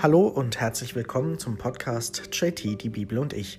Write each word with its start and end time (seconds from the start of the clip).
Hallo 0.00 0.28
und 0.28 0.60
herzlich 0.60 0.94
willkommen 0.94 1.40
zum 1.40 1.56
Podcast 1.56 2.28
JT, 2.32 2.80
die 2.80 2.88
Bibel 2.88 3.18
und 3.18 3.32
ich. 3.32 3.58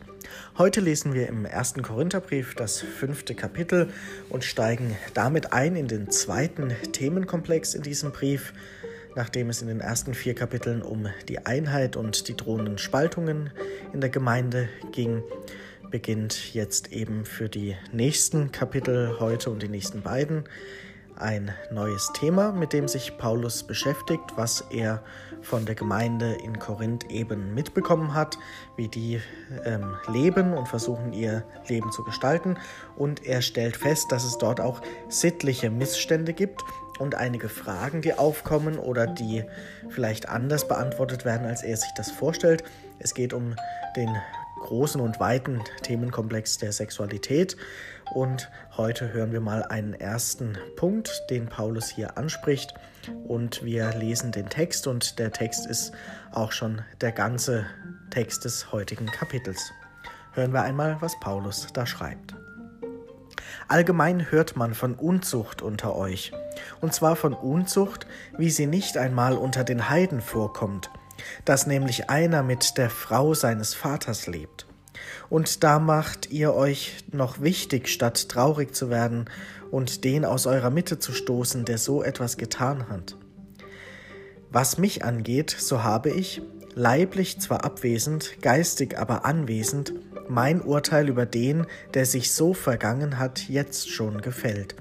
Heute 0.58 0.80
lesen 0.80 1.14
wir 1.14 1.28
im 1.28 1.44
ersten 1.44 1.82
Korintherbrief 1.82 2.56
das 2.56 2.80
fünfte 2.80 3.36
Kapitel 3.36 3.90
und 4.30 4.46
steigen 4.46 4.96
damit 5.14 5.52
ein 5.52 5.76
in 5.76 5.90
den 5.90 6.10
zweiten 6.12 6.70
Themenkomplex 6.94 7.76
in 7.76 7.82
diesem 7.82 8.14
Brief. 8.14 8.54
Nachdem 9.18 9.50
es 9.50 9.62
in 9.62 9.68
den 9.68 9.82
ersten 9.82 10.14
vier 10.14 10.34
Kapiteln 10.34 10.82
um 10.82 11.08
die 11.28 11.46
Einheit 11.46 11.98
und 11.98 12.30
die 12.30 12.38
drohenden 12.38 12.78
Spaltungen 12.78 13.52
in 13.92 14.00
der 14.00 14.10
Gemeinde 14.10 14.70
ging, 14.94 15.24
beginnt 15.92 16.54
jetzt 16.54 16.94
eben 16.94 17.26
für 17.26 17.50
die 17.50 17.76
nächsten 17.92 18.54
Kapitel 18.54 19.20
heute 19.20 19.50
und 19.50 19.62
die 19.62 19.68
nächsten 19.68 20.04
beiden 20.04 20.46
ein 21.20 21.54
neues 21.72 22.12
Thema, 22.14 22.52
mit 22.52 22.74
dem 22.74 22.88
sich 22.88 23.18
Paulus 23.18 23.64
beschäftigt, 23.64 24.24
was 24.36 24.62
er 24.70 25.04
von 25.42 25.66
der 25.66 25.76
Gemeinde 25.76 26.34
in 26.34 26.60
Korinth 26.60 27.10
eben 27.10 27.54
mitbekommen 27.54 28.14
hat, 28.14 28.38
wie 28.76 28.88
die 28.88 29.22
ähm, 29.66 29.96
leben 30.08 30.54
und 30.54 30.68
versuchen 30.68 31.14
ihr 31.14 31.44
Leben 31.68 31.92
zu 31.92 32.04
gestalten. 32.04 32.58
Und 32.96 33.26
er 33.26 33.42
stellt 33.42 33.78
fest, 33.78 34.12
dass 34.12 34.24
es 34.24 34.38
dort 34.38 34.60
auch 34.60 34.82
sittliche 35.08 35.70
Missstände 35.70 36.34
gibt 36.34 36.62
und 37.00 37.16
einige 37.16 37.50
Fragen, 37.50 38.02
die 38.02 38.14
aufkommen 38.14 38.78
oder 38.78 39.08
die 39.08 39.44
vielleicht 39.90 40.28
anders 40.28 40.68
beantwortet 40.68 41.26
werden, 41.26 41.48
als 41.48 41.64
er 41.64 41.78
sich 41.78 41.92
das 41.96 42.12
vorstellt. 42.12 42.64
Es 43.00 43.14
geht 43.14 43.34
um 43.34 43.56
den 43.96 44.10
großen 44.60 45.00
und 45.00 45.20
weiten 45.20 45.62
Themenkomplex 45.82 46.58
der 46.58 46.72
Sexualität. 46.74 47.56
Und 48.14 48.50
heute 48.76 49.14
hören 49.14 49.32
wir 49.32 49.42
mal 49.42 49.64
einen 49.64 49.94
ersten 49.94 50.58
Punkt, 50.76 51.24
den 51.30 51.48
Paulus 51.48 51.90
hier 51.90 52.18
anspricht. 52.18 52.74
Und 53.28 53.64
wir 53.64 53.94
lesen 53.94 54.32
den 54.32 54.50
Text 54.50 54.88
und 54.88 55.20
der 55.20 55.32
Text 55.32 55.68
ist 55.68 55.92
auch 56.32 56.52
schon 56.52 56.82
der 57.02 57.12
ganze 57.12 57.66
Text 58.10 58.46
des 58.46 58.72
heutigen 58.72 59.06
Kapitels. 59.08 59.72
Hören 60.34 60.54
wir 60.54 60.64
einmal, 60.64 60.98
was 61.02 61.20
Paulus 61.20 61.68
da 61.74 61.86
schreibt. 61.86 62.36
Allgemein 63.68 64.32
hört 64.32 64.56
man 64.56 64.74
von 64.74 64.96
Unzucht 64.96 65.62
unter 65.62 65.96
euch, 65.96 66.32
und 66.82 66.94
zwar 66.94 67.16
von 67.16 67.34
Unzucht, 67.34 68.08
wie 68.38 68.50
sie 68.50 68.66
nicht 68.66 68.98
einmal 68.98 69.38
unter 69.38 69.64
den 69.64 69.90
Heiden 69.90 70.22
vorkommt, 70.22 70.90
dass 71.46 71.68
nämlich 71.68 72.10
einer 72.10 72.42
mit 72.42 72.78
der 72.80 72.90
Frau 72.90 73.36
seines 73.36 73.76
Vaters 73.76 74.26
lebt. 74.26 74.69
Und 75.30 75.64
da 75.64 75.80
macht 75.80 76.32
ihr 76.32 76.54
euch 76.54 77.04
noch 77.12 77.42
wichtig, 77.42 77.90
statt 77.90 78.30
traurig 78.30 78.74
zu 78.76 78.90
werden 78.90 79.26
und 79.72 80.04
den 80.04 80.26
aus 80.26 80.48
eurer 80.48 80.70
Mitte 80.70 81.00
zu 81.00 81.12
stoßen, 81.12 81.66
der 81.66 81.78
so 81.78 82.04
etwas 82.04 82.38
getan 82.38 82.90
hat. 82.90 83.16
Was 84.52 84.78
mich 84.78 85.04
angeht, 85.04 85.56
so 85.58 85.84
habe 85.84 86.10
ich, 86.10 86.42
leiblich 86.74 87.40
zwar 87.40 87.64
abwesend, 87.64 88.42
geistig 88.42 88.98
aber 88.98 89.26
anwesend, 89.26 89.94
mein 90.28 90.62
Urteil 90.62 91.08
über 91.10 91.26
den, 91.26 91.66
der 91.94 92.06
sich 92.06 92.32
so 92.32 92.54
vergangen 92.54 93.20
hat, 93.20 93.50
jetzt 93.50 93.90
schon 93.90 94.22
gefällt, 94.22 94.76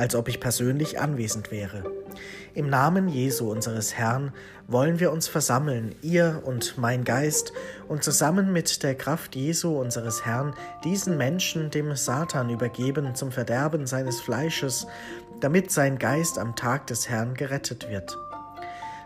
als 0.00 0.14
ob 0.14 0.28
ich 0.28 0.40
persönlich 0.40 0.98
anwesend 0.98 1.50
wäre. 1.50 1.84
Im 2.54 2.70
Namen 2.70 3.06
Jesu 3.06 3.50
unseres 3.50 3.92
Herrn 3.92 4.32
wollen 4.66 4.98
wir 4.98 5.12
uns 5.12 5.28
versammeln, 5.28 5.94
ihr 6.00 6.40
und 6.42 6.78
mein 6.78 7.04
Geist, 7.04 7.52
und 7.86 8.02
zusammen 8.02 8.50
mit 8.50 8.82
der 8.82 8.94
Kraft 8.94 9.36
Jesu 9.36 9.78
unseres 9.78 10.24
Herrn 10.24 10.54
diesen 10.84 11.18
Menschen 11.18 11.70
dem 11.70 11.94
Satan 11.96 12.48
übergeben 12.48 13.14
zum 13.14 13.30
Verderben 13.30 13.86
seines 13.86 14.22
Fleisches, 14.22 14.86
damit 15.40 15.70
sein 15.70 15.98
Geist 15.98 16.38
am 16.38 16.56
Tag 16.56 16.86
des 16.86 17.10
Herrn 17.10 17.34
gerettet 17.34 17.90
wird. 17.90 18.16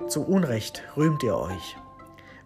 Zu 0.07 0.25
Unrecht 0.25 0.85
rühmt 0.97 1.25
ihr 1.25 1.37
euch. 1.37 1.77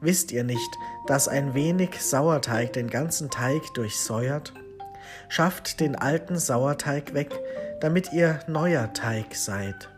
Wisst 0.00 0.32
ihr 0.32 0.44
nicht, 0.44 0.78
dass 1.06 1.28
ein 1.28 1.52
wenig 1.52 2.00
Sauerteig 2.00 2.72
den 2.72 2.88
ganzen 2.88 3.28
Teig 3.28 3.75
durchsäuert? 3.75 4.54
Schafft 5.28 5.80
den 5.80 5.96
alten 5.96 6.38
Sauerteig 6.38 7.14
weg, 7.14 7.30
damit 7.80 8.12
ihr 8.12 8.41
neuer 8.46 8.92
Teig 8.92 9.34
seid. 9.34 9.88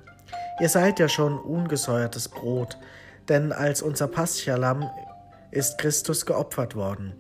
Ihr 0.61 0.69
seid 0.69 0.99
ja 0.99 1.09
schon 1.09 1.39
ungesäuertes 1.39 2.29
Brot, 2.29 2.79
denn 3.29 3.53
als 3.53 3.83
unser 3.83 4.09
Paschalam 4.09 4.91
ist 5.51 5.79
Christus 5.79 6.27
geopfert 6.27 6.75
worden. 6.75 7.15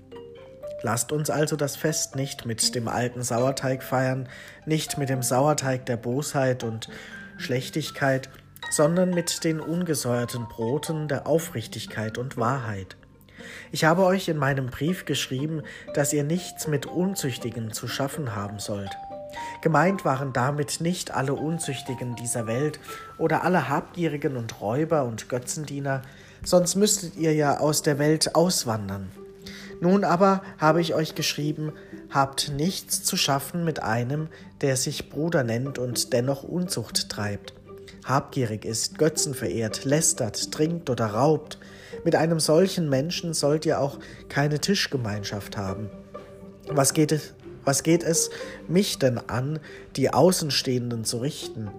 Lasst 0.83 1.13
uns 1.13 1.31
also 1.31 1.57
das 1.57 1.77
Fest 1.77 2.17
nicht 2.17 2.47
mit 2.47 2.75
dem 2.75 2.89
alten 2.89 3.23
Sauerteig 3.23 3.83
feiern, 3.83 4.29
nicht 4.65 4.99
mit 4.99 5.09
dem 5.09 5.23
Sauerteig 5.23 5.87
der 5.87 5.97
Bosheit 5.97 6.65
und 6.65 6.89
Schlechtigkeit, 7.37 8.31
sondern 8.71 9.11
mit 9.11 9.45
den 9.45 9.61
ungesäuerten 9.61 10.49
Broten 10.49 11.09
der 11.09 11.27
Aufrichtigkeit 11.27 12.19
und 12.19 12.37
Wahrheit. 12.37 12.97
Ich 13.73 13.85
habe 13.85 14.05
euch 14.05 14.29
in 14.29 14.37
meinem 14.37 14.67
Brief 14.67 15.05
geschrieben, 15.05 15.63
dass 15.95 16.13
ihr 16.13 16.25
nichts 16.25 16.67
mit 16.67 16.87
Unzüchtigen 16.87 17.73
zu 17.73 17.89
schaffen 17.89 18.35
haben 18.35 18.59
sollt. 18.59 18.91
Gemeint 19.61 20.05
waren 20.05 20.33
damit 20.33 20.81
nicht 20.81 21.13
alle 21.13 21.35
Unzüchtigen 21.35 22.17
dieser 22.17 22.47
Welt 22.47 22.81
oder 23.19 23.45
alle 23.45 23.69
Habgierigen 23.69 24.37
und 24.37 24.61
Räuber 24.61 25.05
und 25.05 25.29
Götzendiener, 25.29 26.03
sonst 26.45 26.75
müsstet 26.77 27.17
ihr 27.17 27.35
ja 27.35 27.59
aus 27.59 27.83
der 27.83 27.99
Welt 27.99 28.35
auswandern. 28.35 29.11
Nun 29.81 30.05
aber 30.05 30.43
habe 30.59 30.81
ich 30.81 30.95
euch 30.95 31.15
geschrieben, 31.15 31.73
habt 32.11 32.53
nichts 32.55 33.03
zu 33.03 33.17
schaffen 33.17 33.65
mit 33.65 33.83
einem, 33.83 34.29
der 34.61 34.77
sich 34.77 35.09
Bruder 35.09 35.43
nennt 35.43 35.79
und 35.79 36.13
dennoch 36.13 36.43
Unzucht 36.43 37.09
treibt, 37.09 37.55
habgierig 38.05 38.65
ist, 38.65 38.99
Götzen 38.99 39.35
verehrt, 39.35 39.85
lästert, 39.85 40.53
trinkt 40.53 40.91
oder 40.91 41.07
raubt. 41.07 41.59
Mit 42.05 42.17
einem 42.17 42.41
solchen 42.41 42.89
Menschen 42.89 43.35
sollt 43.35 43.67
ihr 43.67 43.81
auch 43.81 43.99
keine 44.29 44.59
Tischgemeinschaft 44.59 45.57
haben. 45.57 45.91
Was 46.69 46.95
geht 46.95 47.13
es, 47.13 47.35
was 47.65 47.83
geht 47.83 48.03
es 48.03 48.31
mich 48.69 48.99
denn 48.99 49.19
an, 49.19 49.61
die 49.97 50.13
Außenstehenden 50.13 51.05
zu 51.05 51.19
richten? 51.19 51.71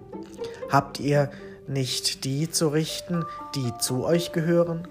Habt 0.70 1.00
ihr 1.00 1.30
nicht 1.66 2.24
die 2.24 2.50
zu 2.50 2.68
richten, 2.68 3.24
die 3.54 3.72
zu 3.78 4.04
euch 4.04 4.32
gehören? 4.32 4.86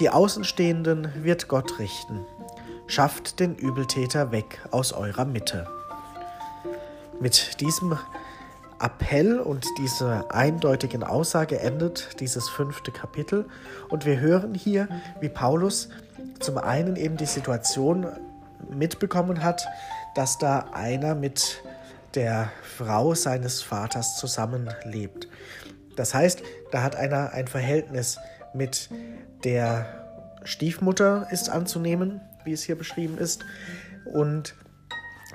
Die 0.00 0.10
Außenstehenden 0.10 1.08
wird 1.22 1.48
Gott 1.48 1.78
richten. 1.78 2.20
Schafft 2.86 3.40
den 3.40 3.54
Übeltäter 3.54 4.32
weg 4.32 4.60
aus 4.70 4.92
eurer 4.92 5.24
Mitte. 5.24 5.66
Mit 7.20 7.60
diesem 7.60 7.96
Appell 8.84 9.40
und 9.40 9.66
dieser 9.78 10.34
eindeutigen 10.34 11.02
Aussage 11.02 11.58
endet 11.58 12.20
dieses 12.20 12.50
fünfte 12.50 12.92
Kapitel. 12.92 13.46
Und 13.88 14.04
wir 14.04 14.20
hören 14.20 14.54
hier, 14.54 14.88
wie 15.20 15.30
Paulus 15.30 15.88
zum 16.40 16.58
einen 16.58 16.96
eben 16.96 17.16
die 17.16 17.24
Situation 17.24 18.06
mitbekommen 18.70 19.42
hat, 19.42 19.66
dass 20.14 20.36
da 20.36 20.66
einer 20.72 21.14
mit 21.14 21.62
der 22.14 22.52
Frau 22.62 23.14
seines 23.14 23.62
Vaters 23.62 24.18
zusammenlebt. 24.18 25.28
Das 25.96 26.12
heißt, 26.12 26.42
da 26.70 26.82
hat 26.82 26.94
einer 26.94 27.32
ein 27.32 27.48
Verhältnis 27.48 28.18
mit 28.52 28.90
der 29.44 29.86
Stiefmutter 30.44 31.26
ist 31.30 31.48
anzunehmen, 31.48 32.20
wie 32.44 32.52
es 32.52 32.62
hier 32.62 32.76
beschrieben 32.76 33.16
ist. 33.16 33.44
Und 34.04 34.54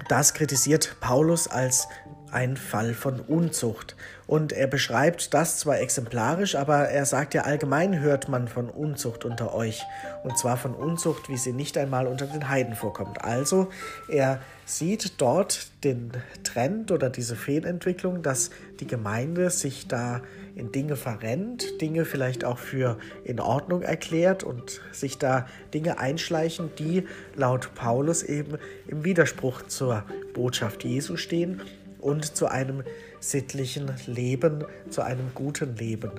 das 0.08 0.36
kritisiert 0.36 0.98
Paulus 1.02 1.48
als 1.48 1.88
ein 2.32 2.58
Fall 2.58 2.94
von 2.94 3.20
Unzucht. 3.20 3.96
Und 4.28 4.54
er 4.54 4.68
beschreibt 4.68 5.34
das 5.34 5.58
zwar 5.58 5.80
exemplarisch, 5.80 6.56
aber 6.56 6.90
er 6.90 7.06
sagt 7.06 7.34
ja 7.34 7.44
allgemein 7.44 8.00
hört 8.00 8.30
man 8.30 8.48
von 8.48 8.70
Unzucht 8.70 9.26
unter 9.26 9.54
euch. 9.56 9.84
Und 10.24 10.38
zwar 10.38 10.58
von 10.58 10.76
Unzucht, 10.76 11.30
wie 11.30 11.38
sie 11.38 11.54
nicht 11.54 11.78
einmal 11.78 12.06
unter 12.06 12.28
den 12.28 12.48
Heiden 12.48 12.76
vorkommt. 12.76 13.24
Also 13.24 13.70
er 14.08 14.40
sieht 14.66 15.20
dort 15.20 15.72
den 15.84 16.12
Trend 16.44 16.92
oder 16.92 17.10
diese 17.10 17.36
Fehlentwicklung, 17.36 18.22
dass 18.22 18.52
die 18.80 18.86
Gemeinde 18.88 19.50
sich 19.50 19.88
da 19.88 20.22
in 20.56 20.72
Dinge 20.72 20.96
verrennt, 20.96 21.82
Dinge 21.82 22.06
vielleicht 22.06 22.44
auch 22.44 22.60
für 22.60 23.00
in 23.24 23.40
Ordnung 23.40 23.82
erklärt 23.82 24.44
und 24.44 24.82
sich 24.92 25.18
da 25.18 25.48
Dinge 25.74 26.00
einschleichen, 26.00 26.70
die 26.78 27.08
laut 27.36 27.74
Paulus 27.74 28.22
eben 28.22 28.60
im 28.88 29.04
Widerspruch 29.04 29.64
zur 29.64 30.04
Botschaft 30.34 30.84
Jesu 30.84 31.18
stehen 31.18 31.62
und 32.00 32.36
zu 32.36 32.48
einem 32.48 32.84
sittlichen 33.20 33.92
Leben, 34.08 34.64
zu 34.90 35.02
einem 35.02 35.32
guten 35.36 35.76
Leben 35.76 36.12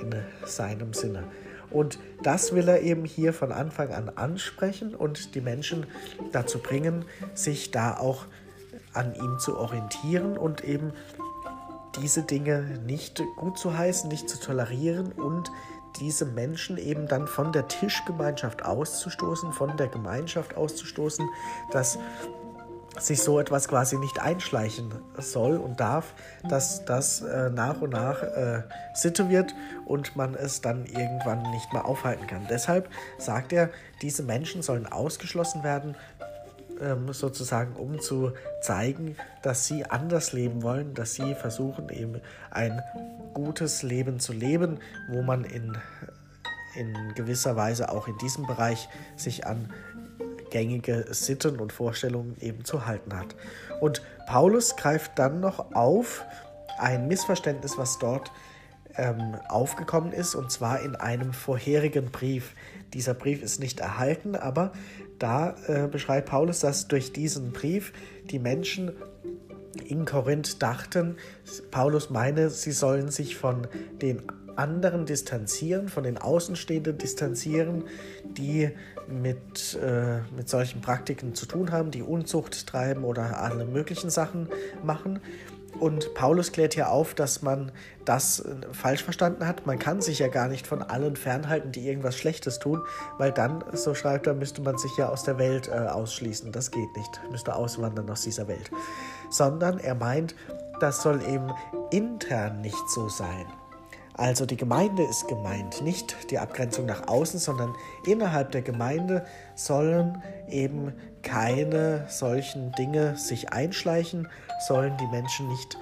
in 0.00 0.14
seinem 0.46 0.92
Sinne. 0.92 1.24
Und 1.70 1.98
das 2.22 2.54
will 2.54 2.68
er 2.68 2.82
eben 2.82 3.04
hier 3.04 3.32
von 3.32 3.50
Anfang 3.50 3.92
an 3.92 4.08
ansprechen 4.08 4.94
und 4.94 5.34
die 5.34 5.40
Menschen 5.40 5.86
dazu 6.32 6.58
bringen, 6.58 7.04
sich 7.34 7.70
da 7.70 7.96
auch 7.96 8.26
an 8.92 9.14
ihm 9.14 9.38
zu 9.40 9.58
orientieren 9.58 10.38
und 10.38 10.62
eben 10.62 10.92
diese 11.96 12.22
Dinge 12.22 12.80
nicht 12.86 13.22
gut 13.36 13.58
zu 13.58 13.76
heißen, 13.76 14.08
nicht 14.08 14.28
zu 14.28 14.38
tolerieren 14.38 15.12
und 15.12 15.50
diese 16.00 16.26
Menschen 16.26 16.76
eben 16.76 17.06
dann 17.06 17.26
von 17.26 17.52
der 17.52 17.68
Tischgemeinschaft 17.68 18.64
auszustoßen, 18.64 19.52
von 19.52 19.76
der 19.76 19.88
Gemeinschaft 19.88 20.56
auszustoßen, 20.56 21.28
dass 21.70 21.98
sich 22.98 23.22
so 23.22 23.40
etwas 23.40 23.68
quasi 23.68 23.98
nicht 23.98 24.20
einschleichen 24.20 24.92
soll 25.18 25.56
und 25.56 25.80
darf, 25.80 26.14
dass 26.48 26.84
das 26.84 27.22
äh, 27.22 27.50
nach 27.50 27.80
und 27.80 27.90
nach 27.90 28.22
äh, 28.22 28.62
Sitte 28.94 29.28
wird 29.28 29.54
und 29.84 30.16
man 30.16 30.34
es 30.34 30.60
dann 30.60 30.86
irgendwann 30.86 31.42
nicht 31.50 31.72
mehr 31.72 31.84
aufhalten 31.84 32.26
kann. 32.26 32.46
Deshalb 32.48 32.88
sagt 33.18 33.52
er, 33.52 33.70
diese 34.02 34.22
Menschen 34.22 34.62
sollen 34.62 34.86
ausgeschlossen 34.86 35.62
werden, 35.64 35.96
ähm, 36.80 37.12
sozusagen 37.12 37.74
um 37.76 38.00
zu 38.00 38.32
zeigen, 38.60 39.16
dass 39.42 39.66
sie 39.66 39.84
anders 39.84 40.32
leben 40.32 40.62
wollen, 40.62 40.94
dass 40.94 41.14
sie 41.14 41.34
versuchen 41.34 41.88
eben 41.88 42.20
ein 42.50 42.82
gutes 43.32 43.82
Leben 43.82 44.20
zu 44.20 44.32
leben, 44.32 44.78
wo 45.08 45.22
man 45.22 45.44
in, 45.44 45.76
in 46.74 47.14
gewisser 47.14 47.56
Weise 47.56 47.90
auch 47.90 48.08
in 48.08 48.18
diesem 48.18 48.46
Bereich 48.46 48.88
sich 49.16 49.46
an 49.46 49.70
gängige 50.54 51.04
Sitten 51.10 51.58
und 51.58 51.72
Vorstellungen 51.72 52.36
eben 52.40 52.64
zu 52.64 52.86
halten 52.86 53.18
hat. 53.18 53.34
Und 53.80 54.02
Paulus 54.28 54.76
greift 54.76 55.18
dann 55.18 55.40
noch 55.40 55.74
auf 55.74 56.24
ein 56.78 57.08
Missverständnis, 57.08 57.76
was 57.76 57.98
dort 57.98 58.30
ähm, 58.96 59.34
aufgekommen 59.48 60.12
ist, 60.12 60.36
und 60.36 60.52
zwar 60.52 60.80
in 60.82 60.94
einem 60.94 61.32
vorherigen 61.32 62.12
Brief. 62.12 62.52
Dieser 62.92 63.14
Brief 63.14 63.42
ist 63.42 63.58
nicht 63.58 63.80
erhalten, 63.80 64.36
aber 64.36 64.72
da 65.18 65.56
äh, 65.66 65.88
beschreibt 65.88 66.28
Paulus, 66.28 66.60
dass 66.60 66.86
durch 66.86 67.12
diesen 67.12 67.52
Brief 67.52 67.92
die 68.30 68.38
Menschen 68.38 68.92
in 69.88 70.04
Korinth 70.04 70.62
dachten, 70.62 71.16
Paulus 71.72 72.10
meine, 72.10 72.48
sie 72.48 72.70
sollen 72.70 73.10
sich 73.10 73.34
von 73.34 73.66
den 74.00 74.22
anderen 74.56 75.06
distanzieren, 75.06 75.88
von 75.88 76.04
den 76.04 76.18
Außenstehenden 76.18 76.98
distanzieren, 76.98 77.84
die 78.24 78.70
mit, 79.08 79.78
äh, 79.82 80.20
mit 80.34 80.48
solchen 80.48 80.80
Praktiken 80.80 81.34
zu 81.34 81.46
tun 81.46 81.72
haben, 81.72 81.90
die 81.90 82.02
Unzucht 82.02 82.66
treiben 82.66 83.04
oder 83.04 83.40
alle 83.40 83.64
möglichen 83.64 84.10
Sachen 84.10 84.48
machen. 84.82 85.20
Und 85.80 86.14
Paulus 86.14 86.52
klärt 86.52 86.74
hier 86.74 86.90
auf, 86.90 87.14
dass 87.14 87.42
man 87.42 87.72
das 88.04 88.40
äh, 88.40 88.54
falsch 88.72 89.02
verstanden 89.02 89.46
hat. 89.46 89.66
Man 89.66 89.78
kann 89.78 90.00
sich 90.00 90.20
ja 90.20 90.28
gar 90.28 90.48
nicht 90.48 90.66
von 90.66 90.82
allen 90.82 91.16
fernhalten, 91.16 91.72
die 91.72 91.86
irgendwas 91.86 92.16
Schlechtes 92.16 92.58
tun, 92.58 92.80
weil 93.18 93.32
dann, 93.32 93.64
so 93.72 93.94
schreibt 93.94 94.26
er, 94.26 94.34
müsste 94.34 94.62
man 94.62 94.78
sich 94.78 94.96
ja 94.96 95.08
aus 95.08 95.24
der 95.24 95.38
Welt 95.38 95.68
äh, 95.68 95.72
ausschließen. 95.72 96.52
Das 96.52 96.70
geht 96.70 96.96
nicht, 96.96 97.20
müsste 97.30 97.54
auswandern 97.54 98.08
aus 98.08 98.22
dieser 98.22 98.46
Welt. 98.48 98.70
Sondern 99.30 99.78
er 99.78 99.94
meint, 99.94 100.34
das 100.80 101.02
soll 101.02 101.20
eben 101.22 101.50
intern 101.90 102.60
nicht 102.60 102.88
so 102.88 103.08
sein. 103.08 103.46
Also 104.16 104.46
die 104.46 104.56
Gemeinde 104.56 105.02
ist 105.02 105.26
gemeint, 105.26 105.82
nicht 105.82 106.30
die 106.30 106.38
Abgrenzung 106.38 106.86
nach 106.86 107.08
außen, 107.08 107.40
sondern 107.40 107.74
innerhalb 108.06 108.52
der 108.52 108.62
Gemeinde 108.62 109.26
sollen 109.56 110.22
eben 110.48 110.92
keine 111.22 112.06
solchen 112.08 112.70
Dinge 112.72 113.16
sich 113.16 113.52
einschleichen, 113.52 114.28
sollen 114.68 114.96
die 114.98 115.06
Menschen 115.08 115.48
nicht 115.48 115.76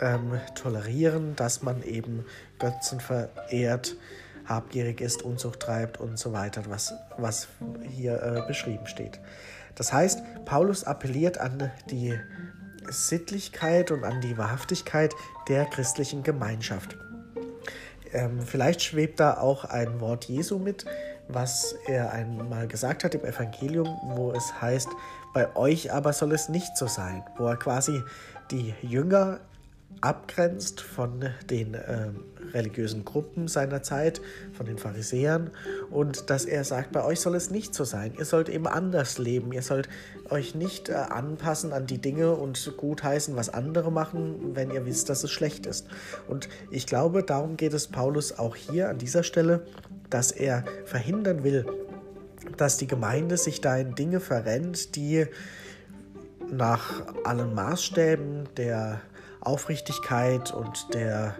ähm, 0.00 0.40
tolerieren, 0.54 1.36
dass 1.36 1.62
man 1.62 1.82
eben 1.82 2.24
Götzen 2.58 2.98
verehrt, 2.98 3.96
habgierig 4.46 5.02
ist, 5.02 5.22
Unzucht 5.22 5.60
treibt 5.60 6.00
und 6.00 6.18
so 6.18 6.32
weiter, 6.32 6.62
was, 6.68 6.94
was 7.18 7.48
hier 7.82 8.22
äh, 8.22 8.46
beschrieben 8.46 8.86
steht. 8.86 9.20
Das 9.74 9.92
heißt, 9.92 10.22
Paulus 10.46 10.84
appelliert 10.84 11.36
an 11.36 11.70
die 11.90 12.18
Sittlichkeit 12.88 13.90
und 13.90 14.04
an 14.04 14.22
die 14.22 14.38
Wahrhaftigkeit 14.38 15.14
der 15.48 15.66
christlichen 15.66 16.22
Gemeinschaft. 16.22 16.96
Ähm, 18.16 18.40
vielleicht 18.40 18.82
schwebt 18.82 19.20
da 19.20 19.36
auch 19.36 19.66
ein 19.66 20.00
Wort 20.00 20.24
Jesu 20.24 20.58
mit, 20.58 20.86
was 21.28 21.74
er 21.86 22.12
einmal 22.12 22.66
gesagt 22.66 23.04
hat 23.04 23.14
im 23.14 23.26
Evangelium, 23.26 23.86
wo 24.04 24.32
es 24.32 24.58
heißt, 24.58 24.88
bei 25.34 25.54
euch 25.54 25.92
aber 25.92 26.14
soll 26.14 26.32
es 26.32 26.48
nicht 26.48 26.78
so 26.78 26.86
sein, 26.86 27.22
wo 27.36 27.46
er 27.46 27.56
quasi 27.56 28.02
die 28.50 28.72
Jünger 28.80 29.40
abgrenzt 30.00 30.80
von 30.80 31.30
den 31.48 31.74
äh, 31.74 32.10
religiösen 32.52 33.04
Gruppen 33.04 33.48
seiner 33.48 33.82
Zeit, 33.82 34.20
von 34.52 34.66
den 34.66 34.78
Pharisäern 34.78 35.50
und 35.90 36.30
dass 36.30 36.44
er 36.44 36.64
sagt, 36.64 36.92
bei 36.92 37.02
euch 37.04 37.20
soll 37.20 37.34
es 37.34 37.50
nicht 37.50 37.74
so 37.74 37.84
sein. 37.84 38.14
Ihr 38.18 38.24
sollt 38.24 38.48
eben 38.48 38.66
anders 38.66 39.18
leben. 39.18 39.52
Ihr 39.52 39.62
sollt 39.62 39.88
euch 40.30 40.54
nicht 40.54 40.88
äh, 40.88 40.94
anpassen 40.94 41.72
an 41.72 41.86
die 41.86 41.98
Dinge 41.98 42.34
und 42.34 42.72
gutheißen, 42.76 43.36
was 43.36 43.48
andere 43.48 43.90
machen, 43.90 44.54
wenn 44.54 44.70
ihr 44.70 44.86
wisst, 44.86 45.08
dass 45.08 45.24
es 45.24 45.30
schlecht 45.30 45.66
ist. 45.66 45.86
Und 46.28 46.48
ich 46.70 46.86
glaube, 46.86 47.22
darum 47.22 47.56
geht 47.56 47.72
es 47.72 47.88
Paulus 47.88 48.38
auch 48.38 48.54
hier 48.54 48.90
an 48.90 48.98
dieser 48.98 49.22
Stelle, 49.22 49.66
dass 50.10 50.30
er 50.30 50.64
verhindern 50.84 51.42
will, 51.42 51.66
dass 52.56 52.76
die 52.76 52.86
Gemeinde 52.86 53.36
sich 53.36 53.60
da 53.60 53.76
in 53.76 53.94
Dinge 53.94 54.20
verrennt, 54.20 54.94
die 54.94 55.26
nach 56.50 57.02
allen 57.24 57.54
Maßstäben 57.54 58.48
der 58.56 59.00
Aufrichtigkeit 59.46 60.52
und 60.52 60.92
der 60.94 61.36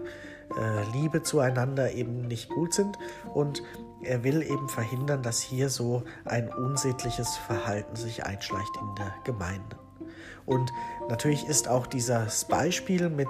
äh, 0.57 0.83
Liebe 0.93 1.23
zueinander 1.23 1.91
eben 1.91 2.21
nicht 2.27 2.49
gut 2.49 2.73
sind. 2.73 2.97
Und 3.33 3.61
er 4.03 4.23
will 4.23 4.41
eben 4.41 4.69
verhindern, 4.69 5.23
dass 5.23 5.41
hier 5.41 5.69
so 5.69 6.03
ein 6.25 6.49
unsittliches 6.53 7.35
Verhalten 7.37 7.95
sich 7.95 8.25
einschleicht 8.25 8.77
in 8.79 8.95
der 8.95 9.13
Gemeinde. 9.23 9.77
Und 10.45 10.71
natürlich 11.09 11.45
ist 11.47 11.67
auch 11.67 11.87
dieses 11.87 12.45
Beispiel 12.45 13.09
mit 13.09 13.27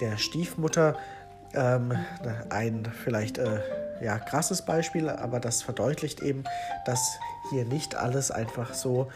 der 0.00 0.16
Stiefmutter 0.16 0.96
ähm, 1.54 1.92
ein 2.50 2.90
vielleicht 3.04 3.38
äh, 3.38 3.60
ja, 4.02 4.18
krasses 4.18 4.62
Beispiel, 4.62 5.08
aber 5.08 5.40
das 5.40 5.62
verdeutlicht 5.62 6.20
eben, 6.20 6.44
dass 6.84 7.18
hier 7.50 7.64
nicht 7.64 7.94
alles 7.94 8.30
einfach 8.30 8.74
so 8.74 9.08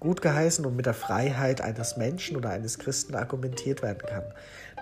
gut 0.00 0.20
geheißen 0.20 0.66
und 0.66 0.76
mit 0.76 0.86
der 0.86 0.94
Freiheit 0.94 1.60
eines 1.60 1.96
Menschen 1.96 2.36
oder 2.36 2.50
eines 2.50 2.78
Christen 2.78 3.14
argumentiert 3.14 3.82
werden 3.82 4.02
kann. 4.06 4.24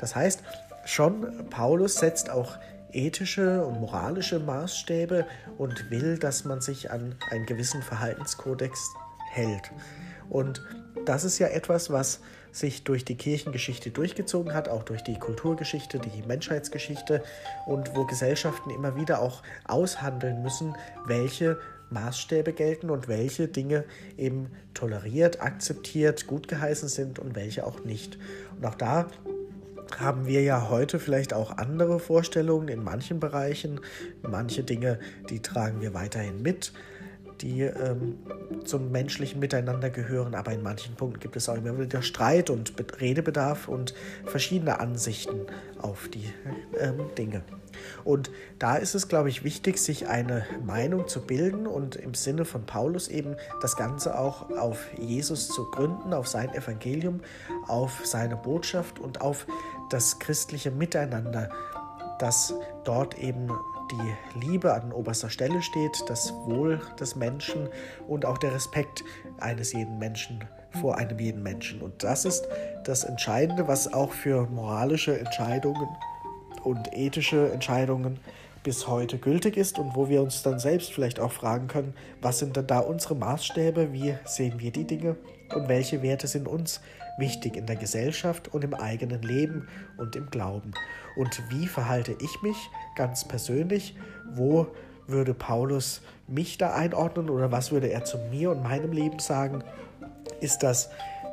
Das 0.01 0.17
heißt, 0.17 0.43
schon 0.85 1.49
Paulus 1.49 1.97
setzt 1.97 2.31
auch 2.31 2.59
ethische 2.93 3.65
und 3.65 3.81
moralische 3.81 4.39
Maßstäbe 4.39 5.27
und 5.59 5.91
will, 5.91 6.19
dass 6.19 6.45
man 6.45 6.61
sich 6.61 6.91
an 6.91 7.15
einen 7.31 7.47
gewissen 7.47 7.83
Verhaltenskodex 7.83 8.93
hält. 9.31 9.71
Und 10.29 10.63
das 11.05 11.25
ist 11.25 11.39
ja 11.39 11.49
etwas, 11.49 11.91
was 11.91 12.21
sich 12.53 12.85
durch 12.85 13.05
die 13.05 13.17
Kirchengeschichte 13.17 13.91
durchgezogen 13.91 14.53
hat, 14.53 14.69
auch 14.69 14.83
durch 14.83 15.03
die 15.03 15.19
Kulturgeschichte, 15.19 15.99
die 15.99 16.23
Menschheitsgeschichte 16.23 17.23
und 17.67 17.97
wo 17.97 18.05
Gesellschaften 18.05 18.71
immer 18.71 18.95
wieder 18.95 19.23
auch 19.23 19.43
aushandeln 19.65 20.43
müssen, 20.43 20.77
welche 21.07 21.59
Maßstäbe 21.93 22.53
gelten 22.53 22.91
und 22.91 23.09
welche 23.09 23.49
Dinge 23.49 23.85
eben 24.17 24.51
toleriert, 24.75 25.41
akzeptiert, 25.43 26.27
gut 26.27 26.49
geheißen 26.49 26.89
sind 26.89 27.19
und 27.19 27.35
welche 27.35 27.67
auch 27.67 27.85
nicht. 27.85 28.19
Und 28.57 28.67
auch 28.67 28.75
da 28.75 29.09
haben 29.99 30.27
wir 30.27 30.43
ja 30.43 30.69
heute 30.71 30.99
vielleicht 30.99 31.35
auch 31.35 31.59
andere 31.59 32.01
Vorstellungen 32.01 32.69
in 32.69 32.83
manchen 32.83 33.21
Bereichen. 33.21 33.81
Manche 34.23 34.65
Dinge, 34.65 34.99
die 35.29 35.41
tragen 35.41 35.81
wir 35.81 35.95
weiterhin 35.95 36.43
mit 36.43 36.73
die 37.43 37.63
ähm, 37.63 38.19
zum 38.65 38.91
menschlichen 38.93 39.41
Miteinander 39.41 39.91
gehören, 39.91 40.35
aber 40.35 40.53
in 40.53 40.63
manchen 40.63 40.95
Punkten 40.95 41.21
gibt 41.21 41.37
es 41.37 41.49
auch 41.49 41.57
immer 41.57 41.79
wieder 41.79 42.03
Streit 42.03 42.51
und 42.51 42.73
Redebedarf 43.01 43.69
und 43.69 43.95
verschiedene 44.25 44.81
Ansichten 44.81 45.47
auf 45.81 46.09
die 46.09 46.33
ähm, 46.79 47.01
Dinge. 47.19 47.43
Und 48.05 48.31
da 48.59 48.77
ist 48.77 48.95
es, 48.95 49.09
glaube 49.09 49.29
ich, 49.29 49.45
wichtig, 49.45 49.79
sich 49.79 50.07
eine 50.07 50.47
Meinung 50.65 51.09
zu 51.09 51.21
bilden 51.23 51.67
und 51.67 51.97
im 51.97 52.15
Sinne 52.15 52.45
von 52.45 52.65
Paulus 52.65 53.09
eben 53.09 53.37
das 53.61 53.77
Ganze 53.77 54.19
auch 54.19 54.51
auf 54.51 54.87
Jesus 54.99 55.49
zu 55.49 55.71
gründen, 55.71 56.13
auf 56.13 56.29
sein 56.29 56.55
Evangelium, 56.55 57.21
auf 57.67 58.05
seine 58.05 58.37
Botschaft 58.37 58.99
und 58.99 59.21
auf 59.21 59.47
das 59.91 60.19
christliche 60.19 60.71
Miteinander, 60.71 61.51
das 62.19 62.55
dort 62.85 63.19
eben 63.19 63.51
die 63.93 64.41
Liebe 64.47 64.73
an 64.73 64.93
oberster 64.93 65.31
Stelle 65.31 65.63
steht, 65.63 66.03
das 66.09 66.33
Wohl 66.47 66.81
des 66.99 67.15
Menschen 67.15 67.69
und 68.09 68.25
auch 68.25 68.39
der 68.39 68.55
Respekt 68.55 69.05
eines 69.39 69.73
jeden 69.73 69.99
Menschen 69.99 70.45
vor 70.81 70.97
einem 70.97 71.19
jeden 71.19 71.43
Menschen. 71.43 71.81
Und 71.83 72.03
das 72.03 72.25
ist 72.25 72.49
das 72.85 73.05
Entscheidende, 73.05 73.69
was 73.69 73.93
auch 73.93 74.13
für 74.13 74.47
moralische 74.47 75.19
Entscheidungen 75.19 75.89
und 76.65 76.93
ethische 76.93 77.53
Entscheidungen 77.53 78.19
bis 78.63 78.87
heute 78.87 79.19
gültig 79.19 79.57
ist 79.57 79.79
und 79.79 79.95
wo 79.97 80.09
wir 80.09 80.23
uns 80.23 80.43
dann 80.43 80.59
selbst 80.59 80.93
vielleicht 80.93 81.19
auch 81.19 81.33
fragen 81.33 81.67
können, 81.67 81.95
was 82.21 82.39
sind 82.39 82.57
denn 82.57 82.67
da 82.67 82.79
unsere 82.79 83.17
Maßstäbe, 83.17 83.93
wie 83.93 84.15
sehen 84.25 84.61
wir 84.61 84.71
die 84.71 84.87
Dinge 84.87 85.17
und 85.55 85.69
welche 85.69 86.03
Werte 86.03 86.27
sind 86.27 86.49
uns 86.49 86.81
wichtig 87.19 87.57
in 87.57 87.67
der 87.67 87.77
Gesellschaft 87.77 88.49
und 88.49 88.65
im 88.65 88.75
eigenen 88.75 89.23
Leben 89.23 89.69
und 89.97 90.17
im 90.17 90.31
Glauben. 90.31 90.73
Und 91.17 91.43
wie 91.51 91.67
verhalte 91.67 92.17
ich 92.21 92.43
mich 92.43 92.57
ganz 92.97 93.27
persönlich? 93.27 93.97
Wo 94.35 94.67
würde 95.07 95.35
Paulus 95.35 96.01
mich 96.27 96.59
da 96.59 96.75
einordnen 96.75 97.29
oder 97.29 97.53
was 97.53 97.73
würde 97.73 97.89
er 97.89 98.05
zu 98.05 98.19
mir 98.31 98.51
und 98.51 98.63
meinem 98.63 98.93
Leben 98.93 99.19
sagen? 99.19 99.63
Ist 100.41 100.63
das 100.63 100.91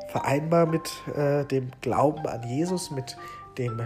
vereinbar 0.09 0.65
mit 0.65 0.89
äh, 1.15 1.45
dem 1.45 1.69
Glauben 1.81 2.25
an 2.27 2.47
Jesus, 2.47 2.91
mit 2.91 3.15
dem 3.57 3.81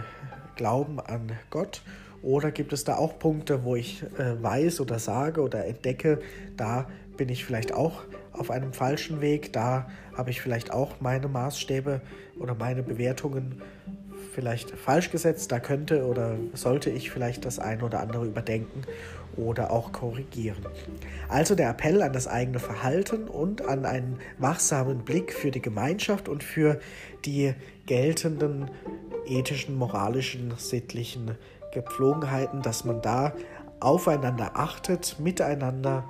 Glauben 0.56 1.00
an 1.00 1.32
Gott? 1.50 1.82
Oder 2.22 2.50
gibt 2.50 2.72
es 2.72 2.84
da 2.84 2.96
auch 2.96 3.18
Punkte, 3.18 3.64
wo 3.64 3.76
ich 3.76 4.02
äh, 4.18 4.42
weiß 4.42 4.80
oder 4.80 4.98
sage 4.98 5.42
oder 5.42 5.66
entdecke, 5.66 6.20
da 6.56 6.86
bin 7.16 7.28
ich 7.28 7.44
vielleicht 7.44 7.74
auch 7.74 8.02
auf 8.34 8.50
einem 8.50 8.72
falschen 8.72 9.20
Weg. 9.20 9.52
Da 9.52 9.88
habe 10.16 10.30
ich 10.30 10.40
vielleicht 10.40 10.72
auch 10.72 11.00
meine 11.00 11.28
Maßstäbe 11.28 12.00
oder 12.38 12.54
meine 12.54 12.82
Bewertungen 12.82 13.62
vielleicht 14.34 14.70
falsch 14.70 15.10
gesetzt. 15.10 15.52
Da 15.52 15.60
könnte 15.60 16.06
oder 16.06 16.36
sollte 16.52 16.90
ich 16.90 17.10
vielleicht 17.10 17.44
das 17.44 17.58
eine 17.58 17.84
oder 17.84 18.00
andere 18.00 18.26
überdenken 18.26 18.82
oder 19.36 19.70
auch 19.70 19.92
korrigieren. 19.92 20.64
Also 21.28 21.54
der 21.54 21.70
Appell 21.70 22.02
an 22.02 22.12
das 22.12 22.28
eigene 22.28 22.58
Verhalten 22.58 23.28
und 23.28 23.62
an 23.62 23.84
einen 23.84 24.18
wachsamen 24.38 24.98
Blick 24.98 25.32
für 25.32 25.50
die 25.50 25.62
Gemeinschaft 25.62 26.28
und 26.28 26.42
für 26.42 26.78
die 27.24 27.54
geltenden 27.86 28.70
ethischen, 29.26 29.76
moralischen, 29.76 30.52
sittlichen 30.56 31.32
Gepflogenheiten, 31.72 32.62
dass 32.62 32.84
man 32.84 33.02
da 33.02 33.32
aufeinander 33.80 34.52
achtet, 34.54 35.16
miteinander 35.18 36.04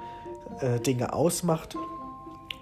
äh, 0.61 0.81
Dinge 0.81 1.13
ausmacht 1.13 1.77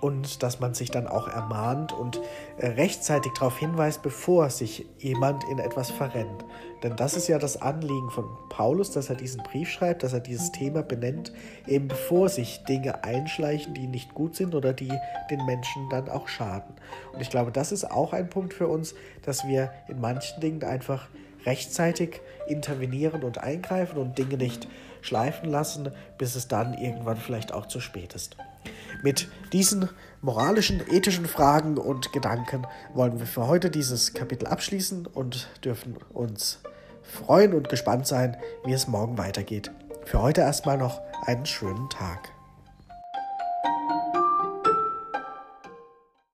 und 0.02 0.42
dass 0.42 0.58
man 0.58 0.74
sich 0.74 0.90
dann 0.90 1.06
auch 1.06 1.28
ermahnt 1.28 1.92
und 1.92 2.20
äh, 2.58 2.66
rechtzeitig 2.66 3.32
darauf 3.34 3.56
hinweist, 3.56 4.02
bevor 4.02 4.50
sich 4.50 4.84
jemand 4.98 5.44
in 5.44 5.60
etwas 5.60 5.92
verrennt. 5.92 6.44
Denn 6.82 6.96
das 6.96 7.14
ist 7.14 7.28
ja 7.28 7.38
das 7.38 7.62
Anliegen 7.62 8.10
von 8.10 8.24
Paulus, 8.48 8.90
dass 8.90 9.10
er 9.10 9.14
diesen 9.14 9.44
Brief 9.44 9.70
schreibt, 9.70 10.02
dass 10.02 10.12
er 10.12 10.18
dieses 10.18 10.50
Thema 10.50 10.82
benennt, 10.82 11.32
eben 11.68 11.86
bevor 11.86 12.28
sich 12.28 12.64
Dinge 12.64 13.04
einschleichen, 13.04 13.74
die 13.74 13.86
nicht 13.86 14.12
gut 14.12 14.34
sind 14.34 14.56
oder 14.56 14.72
die 14.72 14.92
den 15.30 15.46
Menschen 15.46 15.88
dann 15.88 16.08
auch 16.08 16.26
schaden. 16.26 16.74
Und 17.12 17.20
ich 17.20 17.30
glaube, 17.30 17.52
das 17.52 17.70
ist 17.70 17.88
auch 17.88 18.12
ein 18.12 18.28
Punkt 18.28 18.54
für 18.54 18.66
uns, 18.66 18.96
dass 19.22 19.46
wir 19.46 19.72
in 19.86 20.00
manchen 20.00 20.40
Dingen 20.40 20.64
einfach 20.64 21.06
rechtzeitig 21.46 22.20
intervenieren 22.48 23.22
und 23.22 23.38
eingreifen 23.38 23.98
und 23.98 24.18
Dinge 24.18 24.36
nicht 24.36 24.66
schleifen 25.00 25.48
lassen, 25.48 25.92
bis 26.18 26.34
es 26.34 26.48
dann 26.48 26.74
irgendwann 26.74 27.18
vielleicht 27.18 27.52
auch 27.52 27.66
zu 27.66 27.78
spät 27.78 28.14
ist. 28.14 28.36
Mit 29.02 29.28
diesen 29.52 29.88
moralischen, 30.20 30.80
ethischen 30.88 31.26
Fragen 31.26 31.76
und 31.76 32.12
Gedanken 32.12 32.66
wollen 32.94 33.18
wir 33.18 33.26
für 33.26 33.48
heute 33.48 33.68
dieses 33.68 34.14
Kapitel 34.14 34.46
abschließen 34.46 35.06
und 35.06 35.48
dürfen 35.64 35.96
uns 36.12 36.60
freuen 37.02 37.52
und 37.52 37.68
gespannt 37.68 38.06
sein, 38.06 38.36
wie 38.64 38.72
es 38.72 38.86
morgen 38.86 39.18
weitergeht. 39.18 39.72
Für 40.04 40.22
heute 40.22 40.42
erstmal 40.42 40.78
noch 40.78 41.00
einen 41.26 41.46
schönen 41.46 41.90
Tag. 41.90 42.30